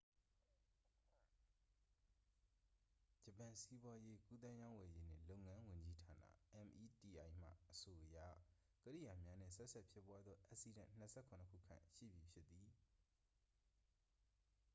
[3.23, 6.47] ဂျပန် စီးပွားရေး၊ ကူးသန်းရောင်းဝယ်ရေးနှင့် လုပ်ငန်းဝန်ကြီးဌာနာ meti
[7.39, 8.17] မှ အဆိုအရ
[8.83, 12.69] ကိရိယာများနှင့် ဆက်စပ်ဖြစ်ပွားသော အက်စီးဒန့် ၂၇ ခုခန့်ရှိပြီဖြစ်သည်။